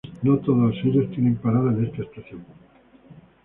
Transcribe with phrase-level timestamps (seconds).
[0.23, 2.43] No todos ellos tienen parada en esta estación.